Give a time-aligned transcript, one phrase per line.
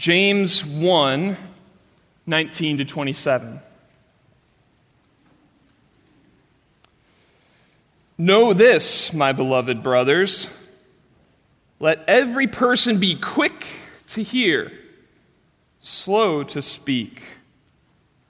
[0.00, 1.36] James 1
[2.24, 3.60] 19 to 27.
[8.16, 10.48] Know this, my beloved brothers.
[11.80, 13.66] Let every person be quick
[14.08, 14.72] to hear,
[15.80, 17.22] slow to speak,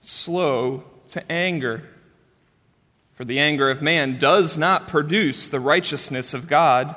[0.01, 1.85] slow to anger.
[3.13, 6.97] For the anger of man does not produce the righteousness of God.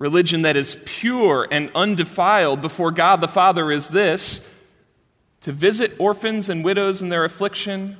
[0.00, 4.40] Religion that is pure and undefiled before God the Father is this
[5.42, 7.98] to visit orphans and widows in their affliction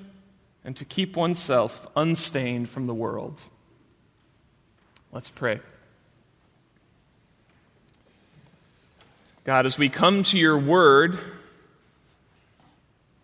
[0.65, 3.39] and to keep oneself unstained from the world.
[5.13, 5.61] Let's pray.
[9.45, 11.19] God, as we come to your word,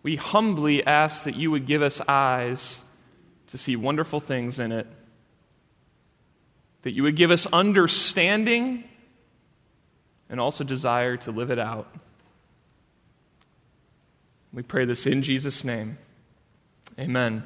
[0.03, 2.79] we humbly ask that you would give us eyes
[3.47, 4.85] to see wonderful things in it,
[6.87, 8.81] that you would give us understanding
[10.29, 11.93] and also desire to live it out.
[14.53, 15.97] We pray this in Jesus' name.
[16.97, 17.45] Amen.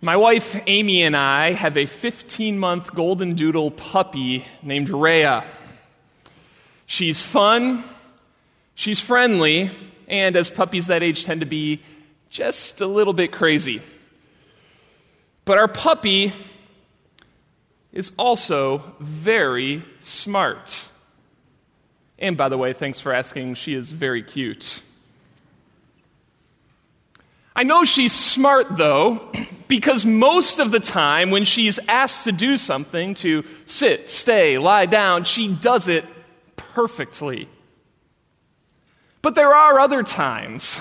[0.00, 5.44] My wife Amy and I have a 15 month golden doodle puppy named Rhea.
[6.86, 7.84] She's fun,
[8.74, 9.70] she's friendly,
[10.08, 11.80] and as puppies that age tend to be,
[12.30, 13.82] just a little bit crazy.
[15.44, 16.32] But our puppy
[17.92, 20.88] is also very smart.
[22.18, 24.80] And by the way, thanks for asking, she is very cute.
[27.54, 29.30] I know she's smart, though,
[29.68, 34.86] because most of the time when she's asked to do something, to sit, stay, lie
[34.86, 36.04] down, she does it
[36.56, 37.48] perfectly.
[39.20, 40.80] But there are other times.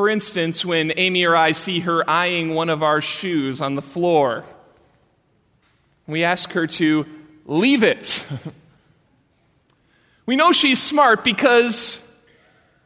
[0.00, 3.82] For instance, when Amy or I see her eyeing one of our shoes on the
[3.82, 4.46] floor,
[6.06, 7.04] we ask her to
[7.44, 8.24] leave it.
[10.24, 12.00] we know she's smart because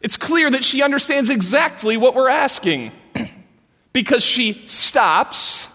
[0.01, 2.91] it's clear that she understands exactly what we're asking
[3.93, 5.69] because she stops,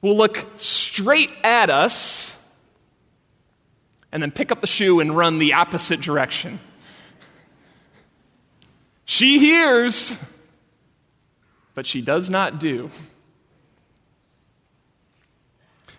[0.00, 2.34] will look straight at us,
[4.10, 6.60] and then pick up the shoe and run the opposite direction.
[9.04, 10.16] She hears,
[11.74, 12.90] but she does not do.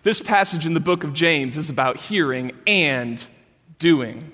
[0.02, 3.24] This passage in the book of James is about hearing and
[3.78, 4.32] doing.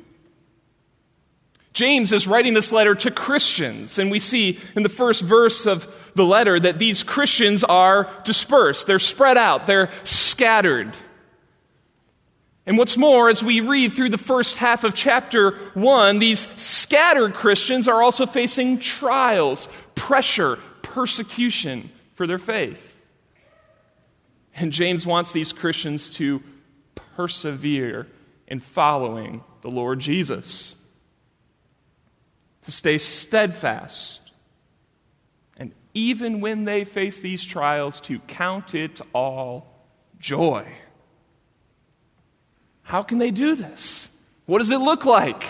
[1.72, 5.92] James is writing this letter to Christians, and we see in the first verse of
[6.14, 10.94] the letter that these Christians are dispersed, they're spread out, they're scattered.
[12.64, 17.34] And what's more, as we read through the first half of chapter 1, these scattered
[17.34, 22.96] Christians are also facing trials, pressure, persecution for their faith.
[24.54, 26.42] And James wants these Christians to
[27.16, 28.06] persevere
[28.46, 30.76] in following the Lord Jesus
[32.62, 34.20] to stay steadfast.
[35.56, 39.66] And even when they face these trials, to count it all
[40.18, 40.66] joy.
[42.92, 44.10] How can they do this?
[44.44, 45.44] What does it look like?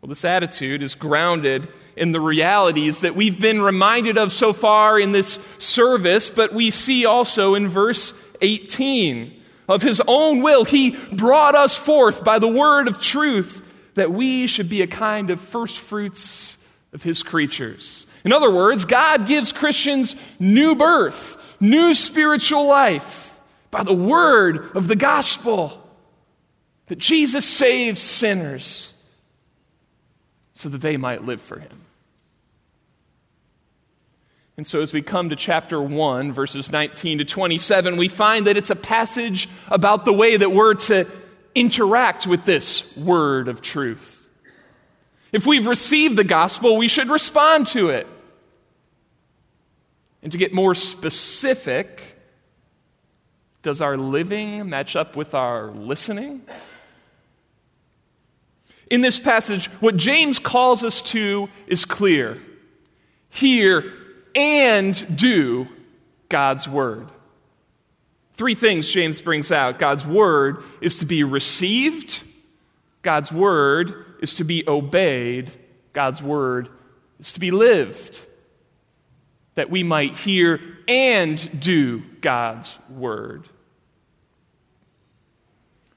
[0.00, 4.98] Well, this attitude is grounded in the realities that we've been reminded of so far
[4.98, 9.38] in this service, but we see also in verse 18.
[9.68, 13.62] Of his own will, he brought us forth by the word of truth
[13.96, 16.56] that we should be a kind of first fruits
[16.94, 18.06] of his creatures.
[18.24, 23.29] In other words, God gives Christians new birth, new spiritual life
[23.70, 25.86] by the word of the gospel.
[26.86, 28.94] That Jesus saves sinners
[30.54, 31.80] so that they might live for him.
[34.56, 38.58] And so, as we come to chapter 1, verses 19 to 27, we find that
[38.58, 41.06] it's a passage about the way that we're to
[41.54, 44.28] interact with this word of truth.
[45.32, 48.06] If we've received the gospel, we should respond to it.
[50.22, 52.19] And to get more specific,
[53.62, 56.42] does our living match up with our listening?
[58.90, 62.40] In this passage, what James calls us to is clear
[63.32, 63.92] hear
[64.34, 65.68] and do
[66.28, 67.08] God's word.
[68.34, 72.24] Three things James brings out God's word is to be received,
[73.02, 75.52] God's word is to be obeyed,
[75.92, 76.68] God's word
[77.20, 78.24] is to be lived.
[79.60, 80.58] That we might hear
[80.88, 83.46] and do God's word.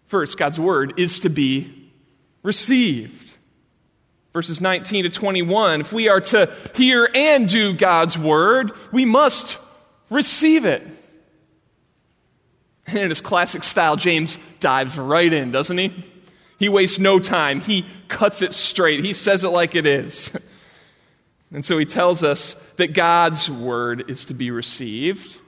[0.07, 1.89] First, God's word is to be
[2.42, 3.31] received.
[4.33, 9.57] Verses 19 to 21 if we are to hear and do God's word, we must
[10.09, 10.86] receive it.
[12.88, 16.04] And in his classic style, James dives right in, doesn't he?
[16.59, 17.62] He wastes no time.
[17.62, 19.06] He cuts it straight.
[19.06, 20.31] He says it like it is.
[21.54, 25.40] And so he tells us that God's word is to be received.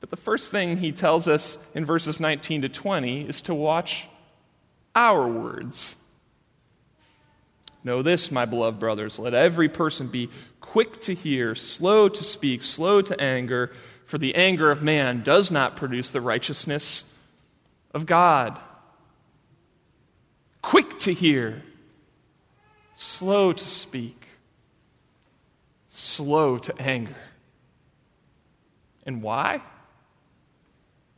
[0.00, 4.08] But the first thing he tells us in verses 19 to 20 is to watch
[4.94, 5.96] our words.
[7.82, 12.62] Know this, my beloved brothers let every person be quick to hear, slow to speak,
[12.62, 13.72] slow to anger,
[14.06, 17.04] for the anger of man does not produce the righteousness
[17.92, 18.58] of God.
[20.62, 21.62] Quick to hear,
[22.94, 24.23] slow to speak,
[25.94, 27.16] slow to anger.
[29.06, 29.62] And why?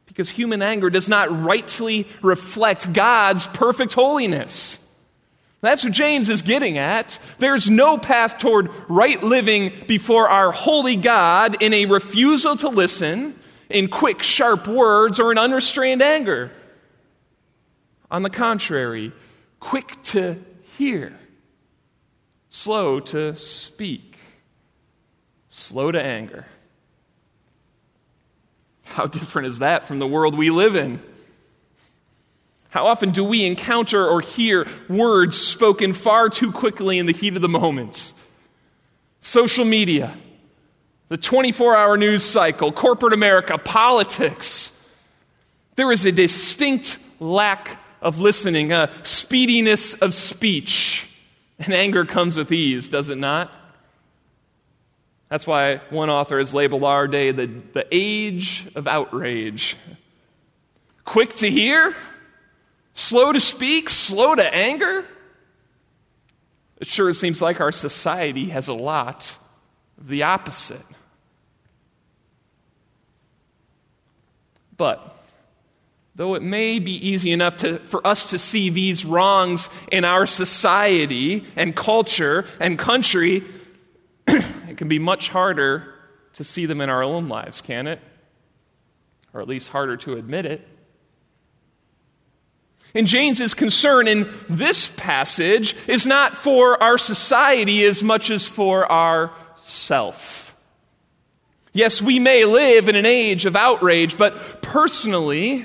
[0.06, 4.78] Because human anger does not rightly reflect God's perfect holiness.
[5.61, 7.19] That's what James is getting at.
[7.38, 13.38] There's no path toward right living before our holy God in a refusal to listen,
[13.69, 16.52] in quick, sharp words, or in unrestrained anger.
[18.11, 19.12] On the contrary,
[19.58, 20.38] quick to
[20.78, 21.19] hear,
[22.50, 24.16] slow to speak,
[25.56, 26.44] slow to anger.
[28.85, 31.00] How different is that from the world we live in?
[32.69, 37.35] How often do we encounter or hear words spoken far too quickly in the heat
[37.35, 38.12] of the moment?
[39.20, 40.14] Social media,
[41.08, 44.70] the 24 hour news cycle, corporate America, politics.
[45.76, 51.09] There is a distinct lack of listening, a speediness of speech.
[51.59, 53.50] And anger comes with ease, does it not?
[55.28, 59.76] That's why one author has labeled our day the, the age of outrage.
[61.05, 61.94] Quick to hear,
[62.96, 65.05] Slow to speak, slow to anger?
[66.81, 69.37] It sure seems like our society has a lot
[69.99, 70.81] of the opposite.
[74.78, 75.14] But
[76.14, 80.25] though it may be easy enough to, for us to see these wrongs in our
[80.25, 83.44] society and culture and country,
[84.76, 85.94] it can be much harder
[86.34, 87.99] to see them in our own lives, can it?
[89.32, 90.69] Or at least harder to admit it.
[92.94, 98.84] And James's concern in this passage is not for our society as much as for
[98.93, 99.32] our
[99.64, 100.55] self.
[101.73, 105.64] Yes, we may live in an age of outrage, but personally,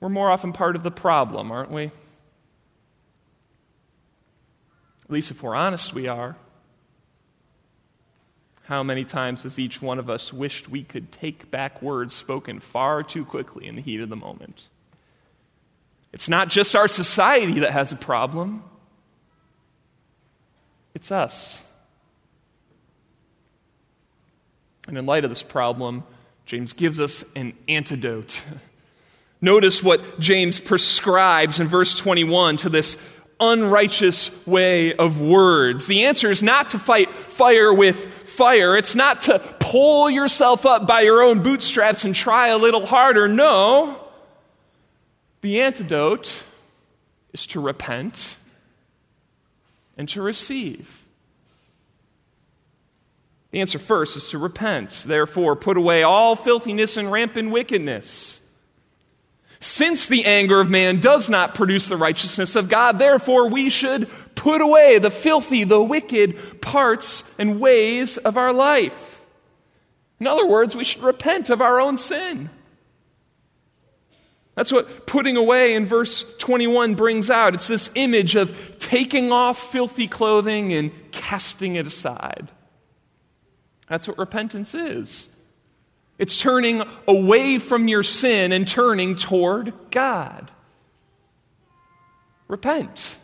[0.00, 1.92] we're more often part of the problem, aren't we?
[5.04, 6.34] At least if we're honest, we are.
[8.72, 12.58] How many times has each one of us wished we could take back words spoken
[12.58, 14.68] far too quickly in the heat of the moment?
[16.10, 18.64] It's not just our society that has a problem,
[20.94, 21.60] it's us.
[24.88, 26.04] And in light of this problem,
[26.46, 28.42] James gives us an antidote.
[29.42, 32.96] Notice what James prescribes in verse 21 to this
[33.38, 35.88] unrighteous way of words.
[35.88, 38.76] The answer is not to fight fire with fire.
[38.76, 43.28] It's not to pull yourself up by your own bootstraps and try a little harder.
[43.28, 43.98] No.
[45.40, 46.44] The antidote
[47.32, 48.36] is to repent
[49.96, 51.02] and to receive.
[53.50, 55.04] The answer first is to repent.
[55.06, 58.41] Therefore, put away all filthiness and rampant wickedness.
[59.62, 64.10] Since the anger of man does not produce the righteousness of God, therefore we should
[64.34, 69.24] put away the filthy, the wicked parts and ways of our life.
[70.18, 72.50] In other words, we should repent of our own sin.
[74.56, 77.54] That's what putting away in verse 21 brings out.
[77.54, 82.48] It's this image of taking off filthy clothing and casting it aside.
[83.86, 85.28] That's what repentance is.
[86.22, 90.52] It's turning away from your sin and turning toward God.
[92.46, 93.16] Repent.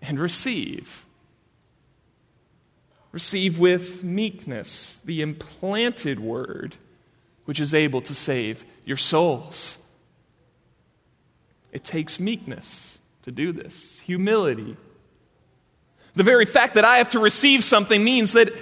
[0.00, 1.04] and receive.
[3.12, 6.76] Receive with meekness the implanted word,
[7.44, 9.76] which is able to save your souls.
[11.70, 14.78] It takes meekness to do this, humility.
[16.14, 18.52] The very fact that I have to receive something means that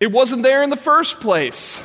[0.00, 1.80] it wasn't there in the first place.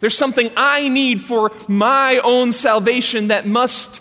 [0.00, 4.00] There's something I need for my own salvation that must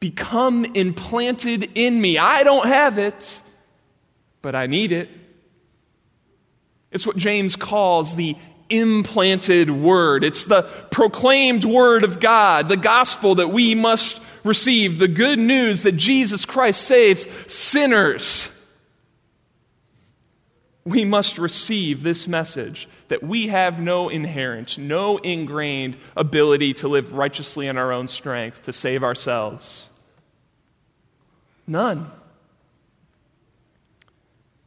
[0.00, 2.16] become implanted in me.
[2.16, 3.40] I don't have it,
[4.40, 5.10] but I need it.
[6.90, 8.36] It's what James calls the
[8.70, 10.24] implanted word.
[10.24, 15.82] It's the proclaimed word of God, the gospel that we must receive, the good news
[15.82, 18.48] that Jesus Christ saves sinners.
[20.84, 27.12] We must receive this message that we have no inherent, no ingrained ability to live
[27.12, 29.90] righteously in our own strength to save ourselves.
[31.66, 32.10] None.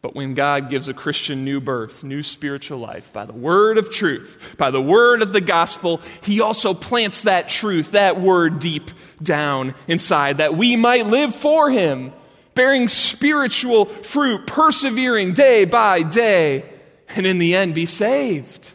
[0.03, 3.89] But when God gives a Christian new birth, new spiritual life, by the word of
[3.89, 8.91] truth, by the word of the gospel, He also plants that truth, that word deep
[9.21, 12.11] down inside, that we might live for Him,
[12.55, 16.69] bearing spiritual fruit, persevering day by day,
[17.15, 18.73] and in the end be saved.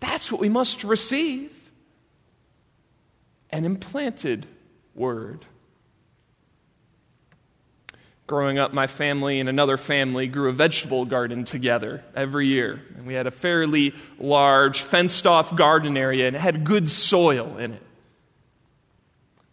[0.00, 1.52] That's what we must receive
[3.50, 4.46] an implanted
[4.94, 5.44] word.
[8.26, 12.82] Growing up, my family and another family grew a vegetable garden together every year.
[12.96, 17.56] And we had a fairly large, fenced off garden area, and it had good soil
[17.56, 17.82] in it.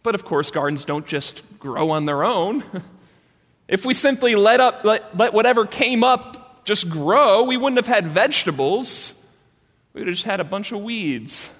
[0.02, 2.62] But of course, gardens don't just grow on their own.
[3.68, 7.86] if we simply let, up, let, let whatever came up just grow, we wouldn't have
[7.86, 9.14] had vegetables.
[9.92, 11.50] We would have just had a bunch of weeds.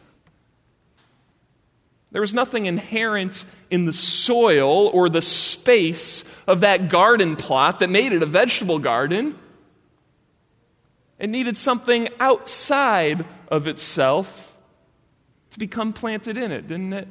[2.13, 7.91] There was nothing inherent in the soil or the space of that garden plot that
[7.91, 9.37] made it a vegetable garden.
[11.19, 14.57] It needed something outside of itself
[15.51, 17.09] to become planted in it, didn't it?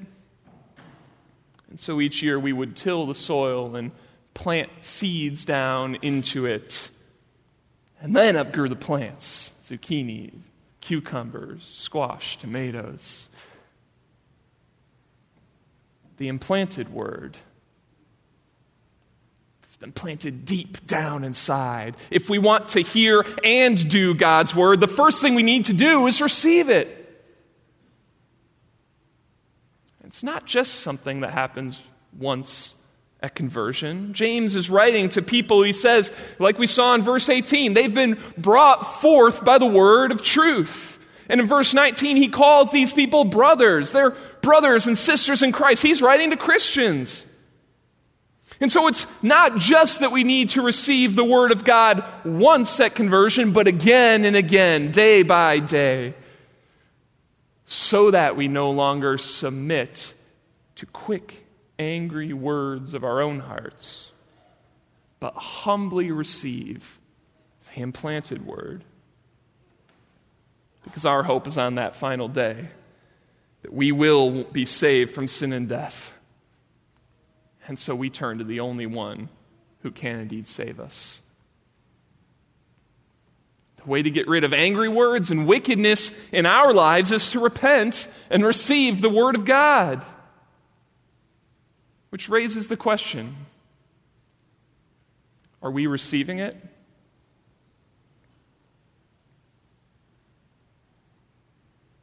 [1.69, 3.91] And so each year we would till the soil and
[4.35, 6.91] plant seeds down into it.
[7.99, 10.31] And then up grew the plants zucchini,
[10.81, 13.27] cucumbers, squash, tomatoes.
[16.17, 17.37] The implanted word
[19.75, 21.97] it's been planted deep down inside.
[22.09, 25.73] If we want to hear and do God's word, the first thing we need to
[25.73, 27.01] do is receive it.
[30.05, 31.85] It's not just something that happens
[32.17, 32.73] once
[33.25, 34.13] at conversion.
[34.13, 38.19] James is writing to people, he says, like we saw in verse 18, they've been
[38.37, 40.99] brought forth by the word of truth.
[41.27, 43.91] And in verse 19, he calls these people brothers.
[43.91, 45.81] They're brothers and sisters in Christ.
[45.81, 47.25] He's writing to Christians.
[48.61, 52.79] And so it's not just that we need to receive the Word of God once
[52.79, 56.13] at conversion, but again and again, day by day,
[57.65, 60.13] so that we no longer submit
[60.75, 61.44] to quick,
[61.77, 64.11] angry words of our own hearts,
[65.19, 66.99] but humbly receive
[67.65, 68.83] the implanted Word.
[70.83, 72.69] Because our hope is on that final day
[73.63, 76.13] that we will be saved from sin and death
[77.67, 79.29] and so we turn to the only one
[79.81, 81.21] who can indeed save us.
[83.77, 87.39] The way to get rid of angry words and wickedness in our lives is to
[87.39, 90.05] repent and receive the Word of God.
[92.09, 93.35] Which raises the question
[95.61, 96.55] are we receiving it?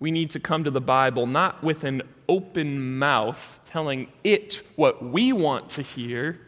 [0.02, 5.00] we need to come to the Bible not with an open mouth telling it what
[5.00, 6.40] we want to hear.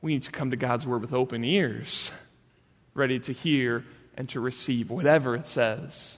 [0.00, 2.12] We need to come to God's Word with open ears,
[2.94, 3.84] ready to hear
[4.16, 6.16] and to receive whatever it says.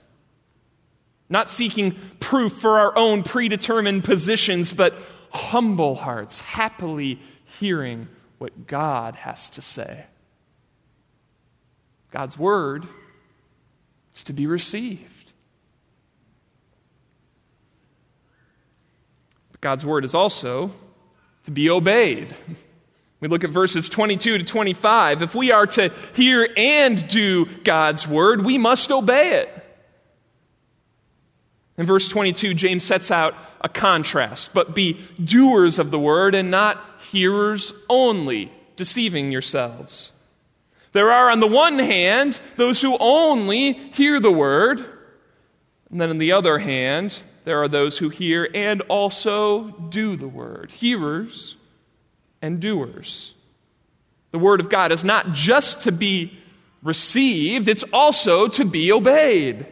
[1.27, 4.95] Not seeking proof for our own predetermined positions, but
[5.31, 7.19] humble hearts, happily
[7.59, 8.07] hearing
[8.37, 10.05] what God has to say.
[12.11, 12.87] God's Word
[14.17, 15.31] is to be received.
[19.51, 20.71] But God's word is also
[21.43, 22.27] to be obeyed.
[23.19, 25.23] We look at verses 22 to 25.
[25.23, 29.49] If we are to hear and do God's word, we must obey it.
[31.79, 33.33] In verse 22, James sets out
[33.67, 36.81] a contrast, but be doers of the word and not
[37.11, 40.13] hearers only, deceiving yourselves.
[40.93, 44.79] There are, on the one hand, those who only hear the word,
[45.91, 50.29] and then on the other hand, there are those who hear and also do the
[50.29, 51.57] word, hearers
[52.41, 53.33] and doers.
[54.31, 56.37] the Word of God is not just to be
[56.83, 59.65] received, it's also to be obeyed.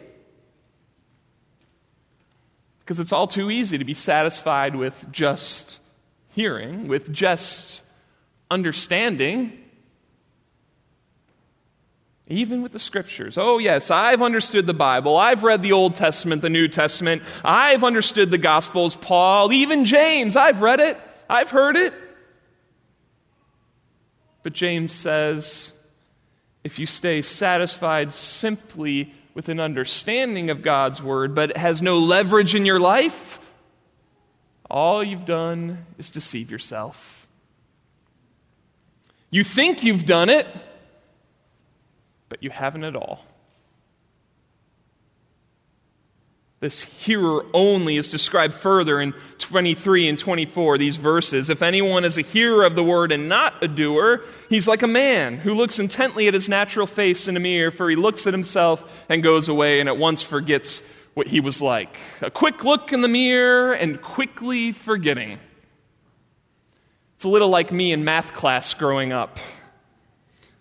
[2.85, 5.79] Because it's all too easy to be satisfied with just
[6.29, 7.81] hearing, with just
[8.51, 9.59] understanding.
[12.27, 13.39] Even with the scriptures.
[13.39, 15.17] Oh, yes, I've understood the Bible.
[15.17, 17.23] I've read the Old Testament, the New Testament.
[17.43, 20.35] I've understood the Gospels, Paul, even James.
[20.35, 20.99] I've read it.
[21.27, 21.93] I've heard it.
[24.43, 25.73] But James says
[26.63, 32.55] if you stay satisfied simply with an understanding of God's Word, but has no leverage
[32.55, 33.39] in your life,
[34.67, 37.27] all you've done is deceive yourself.
[39.29, 40.47] You think you've done it
[42.29, 43.25] but you haven't at all.
[46.65, 51.51] This hearer only is described further in 23 and 24, these verses.
[51.51, 54.87] If anyone is a hearer of the word and not a doer, he's like a
[54.87, 58.33] man who looks intently at his natural face in a mirror, for he looks at
[58.33, 60.81] himself and goes away and at once forgets
[61.13, 61.99] what he was like.
[62.21, 65.37] A quick look in the mirror and quickly forgetting.
[67.13, 69.37] It's a little like me in math class growing up.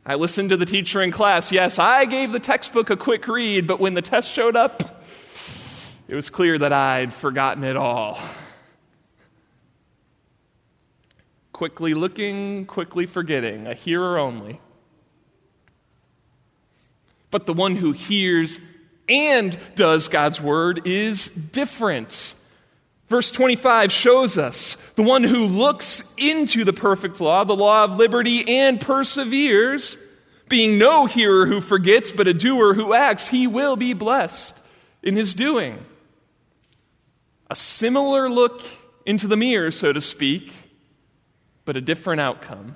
[0.04, 1.50] I listened to the teacher in class.
[1.50, 4.93] Yes, I gave the textbook a quick read, but when the test showed up,
[6.06, 8.18] it was clear that I'd forgotten it all.
[11.52, 14.60] Quickly looking, quickly forgetting, a hearer only.
[17.30, 18.60] But the one who hears
[19.08, 22.34] and does God's word is different.
[23.08, 27.96] Verse 25 shows us the one who looks into the perfect law, the law of
[27.96, 29.96] liberty, and perseveres,
[30.48, 34.54] being no hearer who forgets, but a doer who acts, he will be blessed
[35.02, 35.84] in his doing.
[37.54, 38.62] A similar look
[39.06, 40.52] into the mirror, so to speak,
[41.64, 42.74] but a different outcome.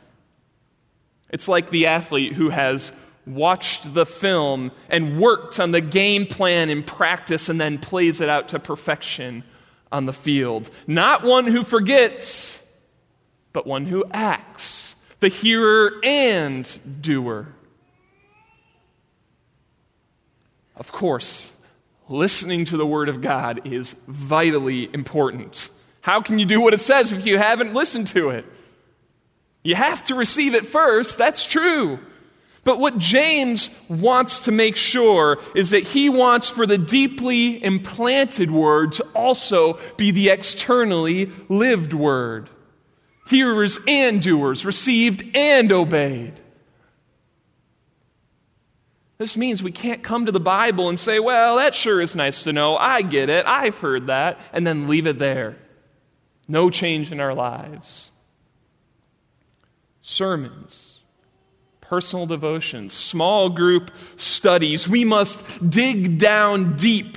[1.30, 2.92] It's like the athlete who has
[3.26, 8.28] watched the film and worked on the game plan in practice and then plays it
[8.28, 9.42] out to perfection
[9.90, 10.70] on the field.
[10.86, 12.62] Not one who forgets,
[13.52, 17.48] but one who acts, the hearer and doer.
[20.76, 21.52] Of course,
[22.08, 25.70] listening to the Word of God is vitally important.
[26.00, 28.44] How can you do what it says if you haven't listened to it?
[29.62, 31.98] You have to receive it first, that's true.
[32.64, 38.50] But what James wants to make sure is that he wants for the deeply implanted
[38.50, 42.50] word to also be the externally lived word.
[43.26, 46.34] Hearers and doers, received and obeyed.
[49.18, 52.44] This means we can't come to the Bible and say, well, that sure is nice
[52.44, 52.76] to know.
[52.76, 53.44] I get it.
[53.46, 54.40] I've heard that.
[54.52, 55.56] And then leave it there.
[56.46, 58.10] No change in our lives.
[60.00, 60.98] Sermons
[61.88, 67.16] personal devotions, small group studies, we must dig down deep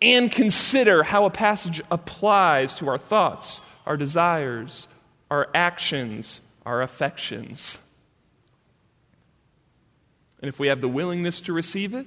[0.00, 4.86] and consider how a passage applies to our thoughts, our desires,
[5.28, 7.78] our actions, our affections.
[10.46, 12.06] And if we have the willingness to receive it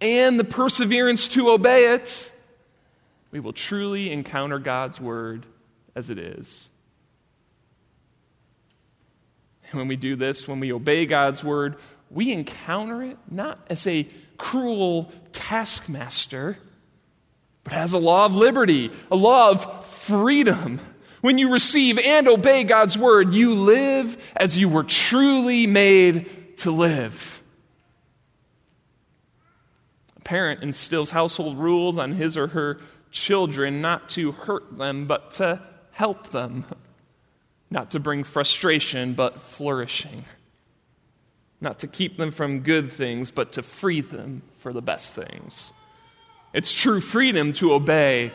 [0.00, 2.32] and the perseverance to obey it,
[3.32, 5.44] we will truly encounter God's word
[5.94, 6.70] as it is.
[9.70, 11.76] And when we do this, when we obey God's word,
[12.10, 16.56] we encounter it not as a cruel taskmaster,
[17.62, 20.80] but as a law of liberty, a law of freedom.
[21.20, 26.70] When you receive and obey God's word, you live as you were truly made to
[26.70, 27.42] live.
[30.16, 35.32] A parent instills household rules on his or her children not to hurt them, but
[35.32, 35.60] to
[35.92, 36.66] help them
[37.74, 40.24] not to bring frustration, but flourishing,
[41.60, 45.72] not to keep them from good things, but to free them for the best things.
[46.52, 48.30] It's true freedom to obey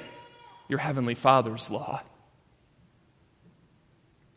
[0.68, 2.02] your Heavenly Father's law.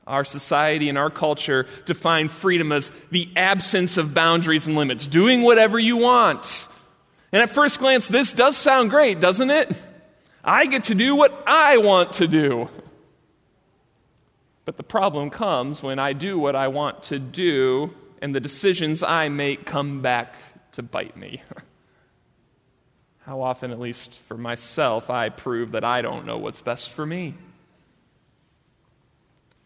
[0.07, 5.43] Our society and our culture define freedom as the absence of boundaries and limits, doing
[5.43, 6.67] whatever you want.
[7.31, 9.75] And at first glance, this does sound great, doesn't it?
[10.45, 12.69] I get to do what I want to do.
[14.65, 19.03] But the problem comes when I do what I want to do and the decisions
[19.03, 20.35] I make come back
[20.73, 21.43] to bite me.
[23.25, 27.07] How often, at least for myself, I prove that I don't know what's best for
[27.07, 27.35] me.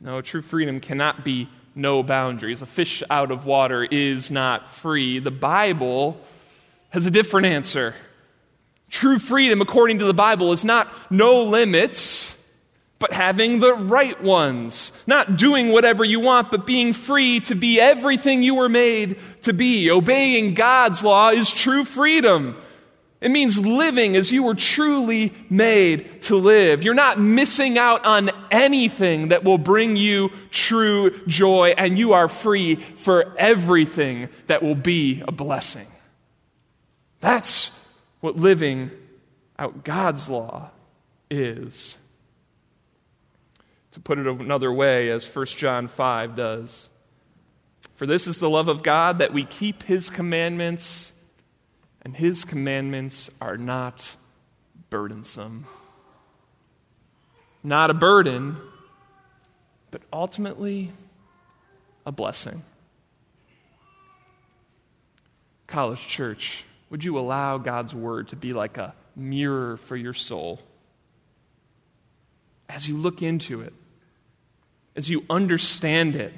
[0.00, 2.62] No, true freedom cannot be no boundaries.
[2.62, 5.18] A fish out of water is not free.
[5.18, 6.20] The Bible
[6.90, 7.94] has a different answer.
[8.90, 12.36] True freedom, according to the Bible, is not no limits
[12.98, 14.92] but having the right ones.
[15.06, 19.52] Not doing whatever you want, but being free to be everything you were made to
[19.52, 19.90] be.
[19.90, 22.56] Obeying God's law is true freedom.
[23.20, 26.84] It means living as you were truly made to live.
[26.84, 32.28] You're not missing out on anything that will bring you true joy, and you are
[32.28, 35.86] free for everything that will be a blessing.
[37.20, 37.70] That's
[38.20, 38.90] what living
[39.58, 40.70] out God's law
[41.30, 41.96] is.
[43.92, 46.90] To put it another way, as 1 John 5 does
[47.94, 51.12] For this is the love of God, that we keep his commandments
[52.06, 54.14] and his commandments are not
[54.90, 55.66] burdensome.
[57.64, 58.56] Not a burden,
[59.90, 60.92] but ultimately
[62.06, 62.62] a blessing.
[65.66, 70.60] College Church, would you allow God's word to be like a mirror for your soul?
[72.68, 73.72] As you look into it,
[74.94, 76.32] as you understand it,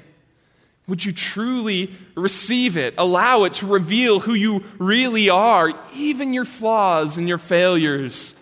[0.89, 2.95] would you truly receive it?
[2.97, 8.33] Allow it to reveal who you really are, even your flaws and your failures.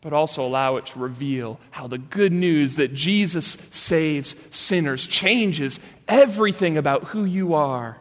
[0.00, 5.80] But also allow it to reveal how the good news that Jesus saves sinners changes
[6.06, 7.98] everything about who you are.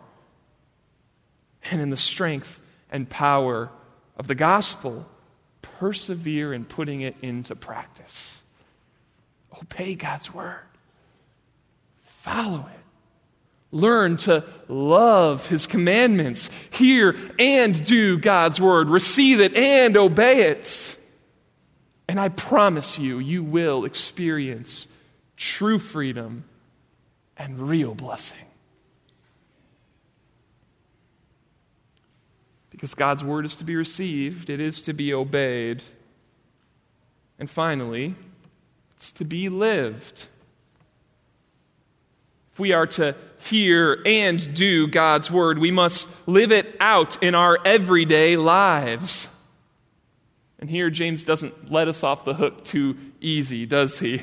[1.72, 2.62] And in the strength
[2.92, 3.72] and power
[4.18, 5.08] of the gospel,
[5.64, 8.42] persevere in putting it into practice.
[9.60, 10.62] Obey God's word,
[12.04, 12.85] follow it.
[13.76, 20.96] Learn to love his commandments, hear and do God's word, receive it and obey it.
[22.08, 24.88] And I promise you, you will experience
[25.36, 26.46] true freedom
[27.36, 28.38] and real blessing.
[32.70, 35.84] Because God's word is to be received, it is to be obeyed.
[37.38, 38.16] And finally,
[38.96, 40.28] it's to be lived.
[42.56, 43.15] If we are to
[43.50, 49.28] hear and do God's word, we must live it out in our everyday lives.
[50.60, 54.22] And here, James doesn't let us off the hook too easy, does he?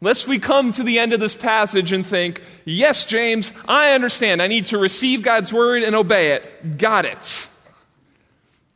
[0.00, 4.42] Lest we come to the end of this passage and think, yes, James, I understand.
[4.42, 6.76] I need to receive God's word and obey it.
[6.76, 7.48] Got it.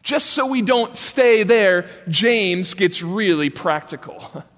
[0.04, 4.44] Just so we don't stay there, James gets really practical.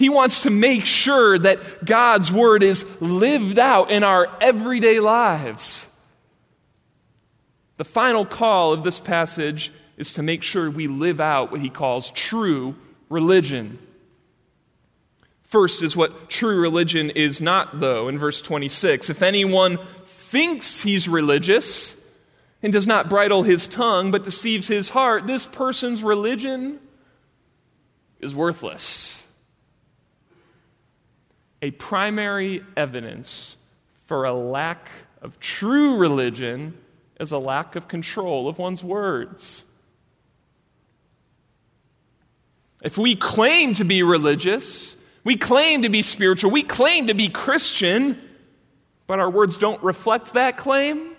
[0.00, 5.86] He wants to make sure that God's word is lived out in our everyday lives.
[7.76, 11.68] The final call of this passage is to make sure we live out what he
[11.68, 12.76] calls true
[13.10, 13.78] religion.
[15.42, 19.10] First is what true religion is not, though, in verse 26.
[19.10, 21.94] If anyone thinks he's religious
[22.62, 26.80] and does not bridle his tongue but deceives his heart, this person's religion
[28.18, 29.19] is worthless
[31.62, 33.56] a primary evidence
[34.06, 34.90] for a lack
[35.22, 36.76] of true religion
[37.18, 39.64] is a lack of control of one's words.
[42.82, 47.28] If we claim to be religious, we claim to be spiritual, we claim to be
[47.28, 48.18] Christian,
[49.06, 51.10] but our words don't reflect that claim,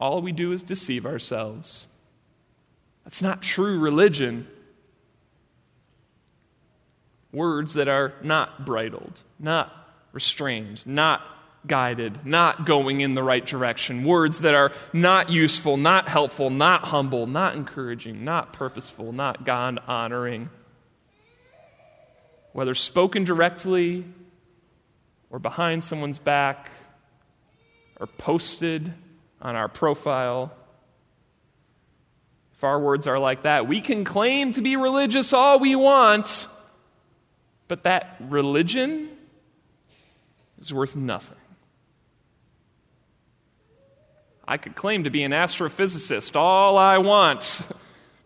[0.00, 1.86] all we do is deceive ourselves.
[3.04, 4.48] That's not true religion
[7.34, 9.72] words that are not bridled, not
[10.12, 11.20] restrained, not
[11.66, 16.84] guided, not going in the right direction, words that are not useful, not helpful, not
[16.86, 20.50] humble, not encouraging, not purposeful, not God honoring.
[22.52, 24.04] Whether spoken directly
[25.30, 26.70] or behind someone's back
[27.98, 28.92] or posted
[29.40, 30.52] on our profile.
[32.54, 36.46] If our words are like that, we can claim to be religious all we want
[37.68, 39.08] but that religion
[40.60, 41.38] is worth nothing.
[44.46, 47.62] I could claim to be an astrophysicist all I want.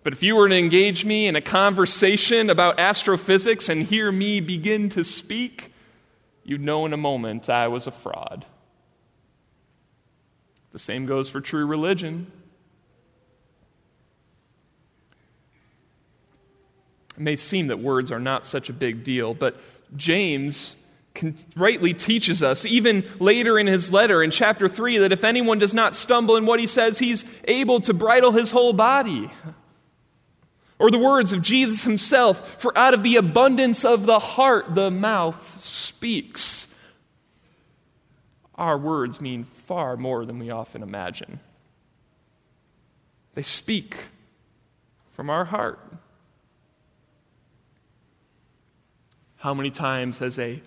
[0.03, 4.41] But if you were to engage me in a conversation about astrophysics and hear me
[4.41, 5.73] begin to speak,
[6.45, 8.47] you'd know in a moment I was a fraud.
[10.73, 12.31] The same goes for true religion.
[17.19, 19.57] It may seem that words are not such a big deal, but
[19.97, 20.77] James
[21.57, 25.75] rightly teaches us, even later in his letter in chapter 3, that if anyone does
[25.75, 29.29] not stumble in what he says, he's able to bridle his whole body.
[30.79, 34.89] Or the words of Jesus himself, for out of the abundance of the heart, the
[34.93, 36.69] mouth speaks.
[38.55, 41.41] Our words mean far more than we often imagine.
[43.35, 43.97] They speak
[45.11, 45.81] from our heart.
[49.39, 50.61] How many times has a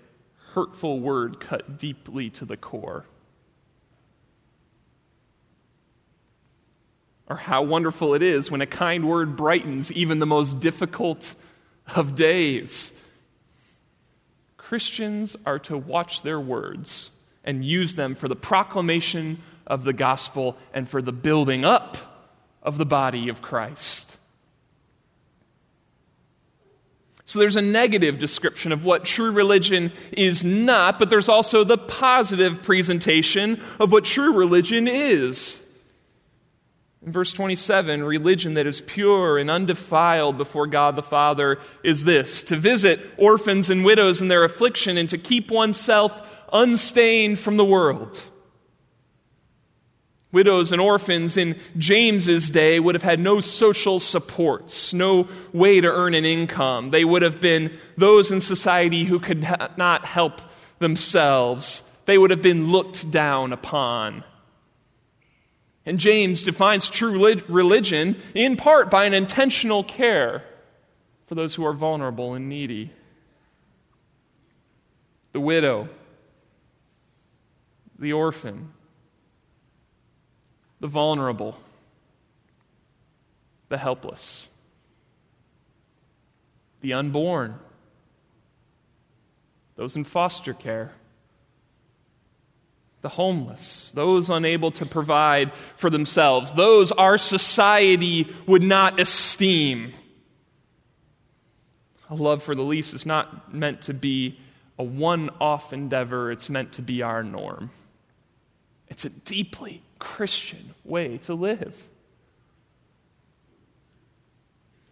[0.53, 3.05] hurtful word cut deeply to the core?
[7.27, 11.35] Or how wonderful it is when a kind word brightens even the most difficult
[11.95, 12.91] of days.
[14.57, 17.09] Christians are to watch their words
[17.43, 21.97] and use them for the proclamation of the gospel and for the building up
[22.63, 24.17] of the body of Christ.
[27.31, 31.77] So there's a negative description of what true religion is not, but there's also the
[31.77, 35.57] positive presentation of what true religion is.
[37.01, 42.43] In verse 27, religion that is pure and undefiled before God the Father is this
[42.43, 47.63] to visit orphans and widows in their affliction and to keep oneself unstained from the
[47.63, 48.21] world.
[50.31, 55.87] Widows and orphans in James's day would have had no social supports, no way to
[55.87, 56.91] earn an income.
[56.91, 59.41] They would have been those in society who could
[59.77, 60.39] not help
[60.79, 61.83] themselves.
[62.05, 64.23] They would have been looked down upon.
[65.85, 70.43] And James defines true religion in part by an intentional care
[71.27, 72.91] for those who are vulnerable and needy.
[75.33, 75.89] The widow,
[77.97, 78.71] the orphan,
[80.81, 81.55] the vulnerable,
[83.69, 84.49] the helpless,
[86.81, 87.55] the unborn,
[89.75, 90.91] those in foster care,
[93.01, 99.93] the homeless, those unable to provide for themselves, those our society would not esteem.
[102.09, 104.39] A love for the least is not meant to be
[104.79, 107.69] a one off endeavor, it's meant to be our norm.
[108.91, 111.87] It's a deeply Christian way to live.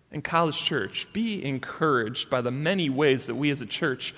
[0.10, 4.16] And, College Church, be encouraged by the many ways that we as a church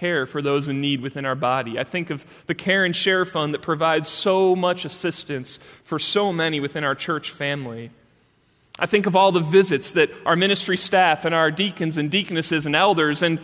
[0.00, 1.78] care for those in need within our body.
[1.78, 6.32] I think of the Care and Share Fund that provides so much assistance for so
[6.32, 7.90] many within our church family.
[8.78, 12.64] I think of all the visits that our ministry staff and our deacons and deaconesses
[12.64, 13.40] and elders and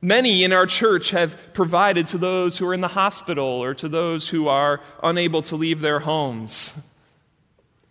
[0.00, 3.88] many in our church have provided to those who are in the hospital or to
[3.88, 6.72] those who are unable to leave their homes.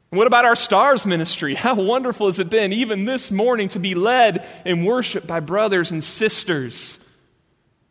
[0.09, 1.55] What about our stars ministry?
[1.55, 5.91] How wonderful has it been, even this morning, to be led in worship by brothers
[5.91, 6.97] and sisters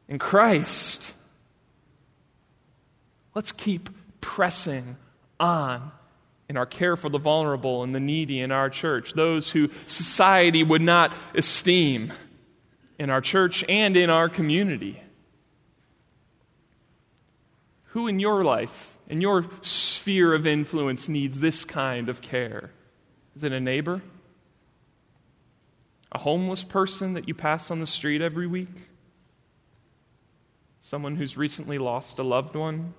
[0.08, 1.14] in Christ?
[3.34, 4.96] Let's keep pressing
[5.38, 5.92] on
[6.48, 10.62] in our care for the vulnerable and the needy in our church, those who society
[10.62, 12.12] would not esteem
[12.98, 15.00] in our church and in our community?
[17.88, 22.70] Who in your life, in your sphere of influence, needs this kind of care?
[23.36, 24.02] Is it a neighbor?
[26.12, 28.68] A homeless person that you pass on the street every week?
[30.80, 32.94] Someone who's recently lost a loved one?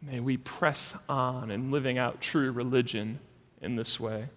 [0.00, 3.20] May we press on in living out true religion
[3.60, 4.28] in this way.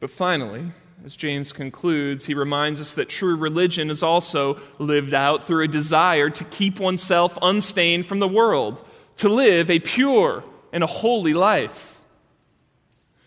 [0.00, 0.72] But finally,
[1.04, 5.68] as James concludes, he reminds us that true religion is also lived out through a
[5.68, 8.84] desire to keep oneself unstained from the world,
[9.16, 12.00] to live a pure and a holy life.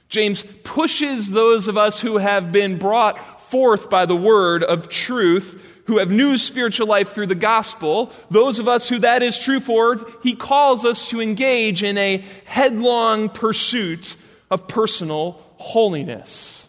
[0.10, 5.64] James pushes those of us who have been brought forth by the word of truth,
[5.86, 9.60] who have new spiritual life through the gospel, those of us who that is true
[9.60, 14.16] for, he calls us to engage in a headlong pursuit
[14.52, 16.68] of personal holiness.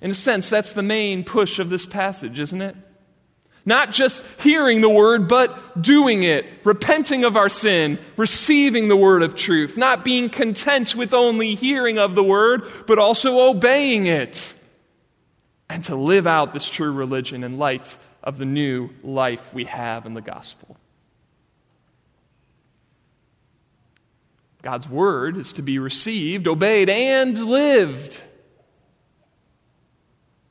[0.00, 2.76] In a sense, that's the main push of this passage, isn't it?
[3.64, 9.22] Not just hearing the word, but doing it, repenting of our sin, receiving the word
[9.22, 14.54] of truth, not being content with only hearing of the word, but also obeying it,
[15.68, 20.06] and to live out this true religion in light of the new life we have
[20.06, 20.76] in the gospel.
[24.66, 28.20] God's word is to be received, obeyed, and lived.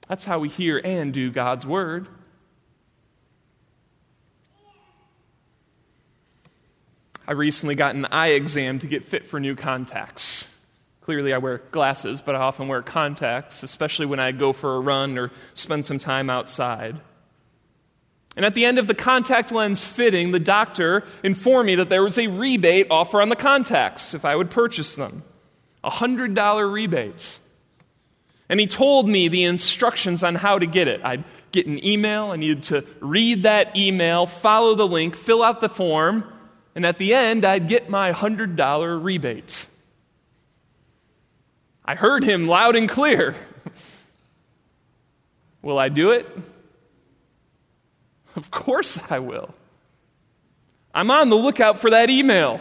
[0.07, 2.07] That's how we hear and do God's word.
[7.27, 10.45] I recently got an eye exam to get fit for new contacts.
[11.01, 14.79] Clearly, I wear glasses, but I often wear contacts, especially when I go for a
[14.79, 17.01] run or spend some time outside.
[18.35, 22.03] And at the end of the contact lens fitting, the doctor informed me that there
[22.03, 25.23] was a rebate offer on the contacts if I would purchase them
[25.83, 27.39] a $100 rebate.
[28.49, 30.99] And he told me the instructions on how to get it.
[31.03, 35.61] I'd get an email, I needed to read that email, follow the link, fill out
[35.61, 36.31] the form,
[36.73, 39.67] and at the end, I'd get my $100 rebate.
[41.85, 43.35] I heard him loud and clear.
[45.61, 46.27] will I do it?
[48.45, 49.55] Of course I will.
[50.93, 52.59] I'm on the lookout for that email.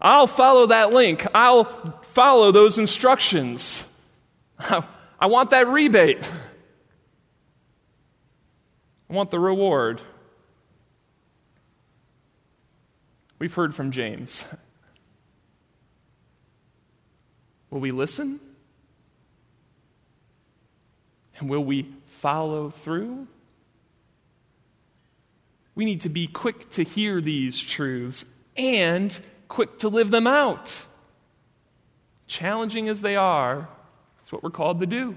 [0.00, 1.26] I'll follow that link.
[1.34, 3.84] I'll follow those instructions.
[4.58, 6.18] I, want that rebate.
[9.10, 10.00] I want the reward.
[13.38, 14.44] We've heard from James.
[17.70, 18.40] Will we listen?
[21.38, 23.26] And will we follow through?
[25.80, 30.84] We need to be quick to hear these truths and quick to live them out.
[32.26, 33.66] Challenging as they are,
[34.20, 35.16] it's what we're called to do.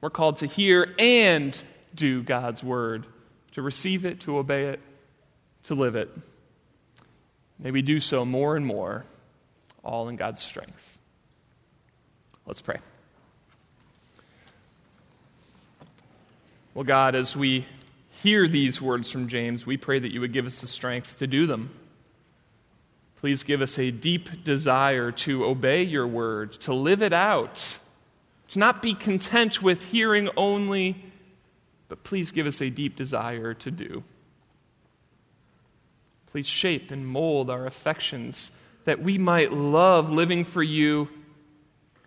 [0.00, 1.56] We're called to hear and
[1.94, 3.06] do God's word,
[3.52, 4.80] to receive it, to obey it,
[5.66, 6.10] to live it.
[7.60, 9.04] May we do so more and more,
[9.84, 10.98] all in God's strength.
[12.44, 12.78] Let's pray.
[16.74, 17.66] Well, God, as we
[18.24, 21.26] hear these words from James, we pray that you would give us the strength to
[21.26, 21.68] do them.
[23.16, 27.78] Please give us a deep desire to obey your word, to live it out,
[28.48, 31.04] to not be content with hearing only,
[31.88, 34.02] but please give us a deep desire to do.
[36.28, 38.50] Please shape and mold our affections
[38.86, 41.10] that we might love living for you.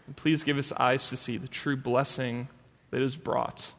[0.07, 2.47] And please give us eyes to see the true blessing
[2.89, 3.71] that is brought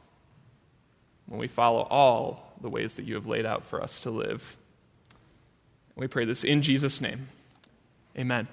[1.28, 4.56] when we follow all the ways that you have laid out for us to live.
[5.94, 7.28] We pray this in Jesus' name.
[8.16, 8.48] Amen.